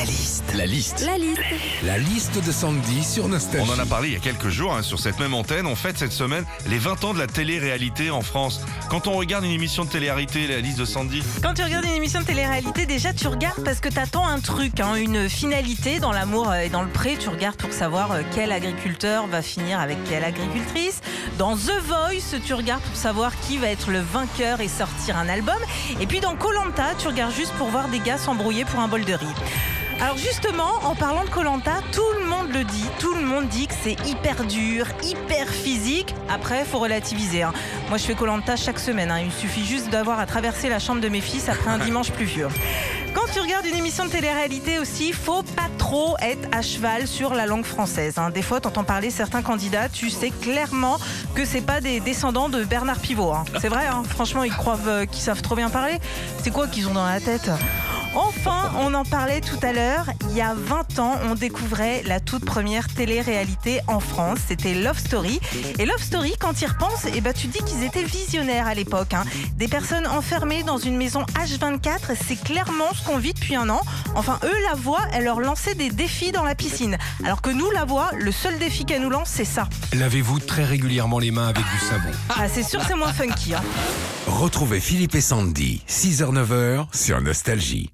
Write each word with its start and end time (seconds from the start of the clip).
La 0.00 0.06
liste. 0.06 0.44
La 0.56 0.64
liste. 0.64 1.04
La 1.04 1.18
liste. 1.18 1.42
La 1.82 1.98
liste 1.98 2.42
de 2.42 2.50
Sandy 2.50 3.04
sur 3.04 3.28
Nostalgie. 3.28 3.70
On 3.70 3.74
en 3.74 3.78
a 3.78 3.84
parlé 3.84 4.08
il 4.08 4.14
y 4.14 4.16
a 4.16 4.20
quelques 4.20 4.48
jours 4.48 4.72
hein, 4.74 4.80
sur 4.80 4.98
cette 4.98 5.20
même 5.20 5.34
antenne. 5.34 5.66
On 5.66 5.76
fête 5.76 5.98
cette 5.98 6.12
semaine 6.12 6.46
les 6.66 6.78
20 6.78 7.04
ans 7.04 7.12
de 7.12 7.18
la 7.18 7.26
télé-réalité 7.26 8.10
en 8.10 8.22
France. 8.22 8.62
Quand 8.88 9.08
on 9.08 9.12
regarde 9.12 9.44
une 9.44 9.50
émission 9.50 9.84
de 9.84 9.90
télé-réalité, 9.90 10.46
la 10.46 10.60
liste 10.60 10.78
de 10.78 10.86
Sandy, 10.86 11.22
Quand 11.42 11.52
tu 11.52 11.62
regardes 11.62 11.84
une 11.84 11.92
émission 11.92 12.20
de 12.20 12.24
télé-réalité, 12.24 12.86
déjà 12.86 13.12
tu 13.12 13.26
regardes 13.28 13.62
parce 13.62 13.80
que 13.80 13.90
t'attends 13.90 14.26
un 14.26 14.40
truc, 14.40 14.80
hein, 14.80 14.94
une 14.94 15.28
finalité 15.28 16.00
dans 16.00 16.12
l'amour 16.12 16.54
et 16.54 16.70
dans 16.70 16.82
le 16.82 16.88
pré. 16.88 17.18
Tu 17.20 17.28
regardes 17.28 17.56
pour 17.56 17.74
savoir 17.74 18.12
euh, 18.12 18.22
quel 18.34 18.52
agriculteur 18.52 19.26
va 19.26 19.42
finir 19.42 19.80
avec 19.80 19.98
quelle 20.08 20.24
agricultrice. 20.24 21.02
Dans 21.36 21.56
The 21.56 21.78
Voice, 21.86 22.40
tu 22.46 22.54
regardes 22.54 22.82
pour 22.84 22.96
savoir 22.96 23.38
qui 23.40 23.58
va 23.58 23.68
être 23.68 23.90
le 23.90 24.00
vainqueur 24.00 24.62
et 24.62 24.68
sortir 24.68 25.18
un 25.18 25.28
album. 25.28 25.58
Et 26.00 26.06
puis 26.06 26.20
dans 26.20 26.36
Colanta, 26.36 26.94
tu 26.98 27.06
regardes 27.06 27.34
juste 27.34 27.52
pour 27.58 27.68
voir 27.68 27.88
des 27.88 27.98
gars 27.98 28.16
s'embrouiller 28.16 28.64
pour 28.64 28.80
un 28.80 28.88
bol 28.88 29.04
de 29.04 29.12
riz. 29.12 29.26
Alors 30.02 30.16
justement, 30.16 30.70
en 30.84 30.94
parlant 30.94 31.24
de 31.24 31.28
Colanta, 31.28 31.72
tout 31.92 32.00
le 32.20 32.26
monde 32.26 32.50
le 32.54 32.64
dit, 32.64 32.86
tout 32.98 33.14
le 33.14 33.20
monde 33.22 33.48
dit 33.48 33.66
que 33.66 33.74
c'est 33.82 33.96
hyper 34.08 34.44
dur, 34.44 34.86
hyper 35.02 35.46
physique. 35.48 36.14
Après, 36.30 36.64
faut 36.64 36.78
relativiser. 36.78 37.42
hein. 37.42 37.52
Moi, 37.90 37.98
je 37.98 38.04
fais 38.04 38.14
Colanta 38.14 38.56
chaque 38.56 38.78
semaine. 38.78 39.10
hein. 39.10 39.20
Il 39.22 39.30
suffit 39.30 39.64
juste 39.64 39.90
d'avoir 39.90 40.18
à 40.18 40.24
traverser 40.24 40.70
la 40.70 40.78
chambre 40.78 41.02
de 41.02 41.08
mes 41.10 41.20
fils 41.20 41.50
après 41.50 41.70
un 41.70 41.78
dimanche 41.78 42.12
pluvieux. 42.12 42.48
Quand 43.12 43.26
tu 43.32 43.40
regardes 43.40 43.66
une 43.66 43.74
émission 43.74 44.06
de 44.06 44.10
télé-réalité 44.10 44.78
aussi, 44.78 45.12
faut 45.12 45.42
pas 45.42 45.68
trop 45.76 46.16
être 46.22 46.48
à 46.56 46.62
cheval 46.62 47.06
sur 47.06 47.34
la 47.34 47.44
langue 47.44 47.64
française. 47.66 48.14
hein. 48.16 48.30
Des 48.30 48.42
fois, 48.42 48.58
t'entends 48.60 48.84
parler 48.84 49.10
certains 49.10 49.42
candidats, 49.42 49.90
tu 49.90 50.08
sais 50.08 50.30
clairement 50.30 50.98
que 51.34 51.44
c'est 51.44 51.60
pas 51.60 51.82
des 51.82 52.00
descendants 52.00 52.48
de 52.48 52.64
Bernard 52.64 53.00
Pivot. 53.00 53.34
C'est 53.60 53.68
vrai, 53.68 53.84
franchement, 54.08 54.44
ils 54.44 54.52
croient 54.54 54.78
euh, 54.86 55.04
qu'ils 55.04 55.20
savent 55.22 55.42
trop 55.42 55.56
bien 55.56 55.68
parler. 55.68 55.98
C'est 56.42 56.50
quoi 56.50 56.68
qu'ils 56.68 56.88
ont 56.88 56.94
dans 56.94 57.04
la 57.04 57.20
tête? 57.20 57.50
Enfin, 58.16 58.72
on 58.80 58.92
en 58.94 59.04
parlait 59.04 59.40
tout 59.40 59.58
à 59.64 59.72
l'heure, 59.72 60.06
il 60.30 60.36
y 60.36 60.40
a 60.40 60.52
20 60.54 60.98
ans, 60.98 61.14
on 61.30 61.36
découvrait 61.36 62.02
la 62.04 62.18
toute 62.18 62.44
première 62.44 62.88
télé-réalité 62.88 63.80
en 63.86 64.00
France, 64.00 64.38
c'était 64.48 64.74
Love 64.74 64.98
Story. 64.98 65.40
Et 65.78 65.86
Love 65.86 66.02
Story, 66.02 66.34
quand 66.40 66.52
tu 66.54 66.64
y 66.64 66.66
repenses, 66.66 67.06
eh 67.14 67.20
ben, 67.20 67.32
tu 67.32 67.46
dis 67.46 67.60
qu'ils 67.60 67.84
étaient 67.84 68.02
visionnaires 68.02 68.66
à 68.66 68.74
l'époque. 68.74 69.14
hein. 69.14 69.22
Des 69.56 69.68
personnes 69.68 70.08
enfermées 70.08 70.64
dans 70.64 70.76
une 70.78 70.96
maison 70.96 71.22
H24, 71.34 72.16
c'est 72.26 72.34
clairement 72.42 72.92
ce 72.94 73.04
qu'on 73.06 73.18
vit 73.18 73.32
depuis 73.32 73.54
un 73.54 73.68
an. 73.70 73.80
Enfin, 74.16 74.40
eux, 74.42 74.56
la 74.68 74.74
voix, 74.74 75.02
elle 75.12 75.24
leur 75.24 75.38
lançait 75.40 75.74
des 75.76 75.90
défis 75.90 76.32
dans 76.32 76.42
la 76.44 76.56
piscine. 76.56 76.98
Alors 77.24 77.42
que 77.42 77.50
nous, 77.50 77.70
la 77.70 77.84
voix, 77.84 78.10
le 78.18 78.32
seul 78.32 78.58
défi 78.58 78.84
qu'elle 78.84 79.02
nous 79.02 79.10
lance, 79.10 79.30
c'est 79.32 79.44
ça. 79.44 79.68
Lavez-vous 79.92 80.40
très 80.40 80.64
régulièrement 80.64 81.20
les 81.20 81.30
mains 81.30 81.46
avec 81.48 81.64
du 81.64 81.78
savon. 81.78 82.10
Ah, 82.30 82.48
c'est 82.52 82.64
sûr, 82.64 82.80
c'est 82.86 82.96
moins 82.96 83.12
funky. 83.12 83.54
hein. 83.54 83.62
Retrouvez 84.26 84.80
Philippe 84.80 85.14
et 85.14 85.20
Sandy, 85.20 85.82
6h-9h 85.88 86.86
sur 86.92 87.20
Nostalgie. 87.20 87.90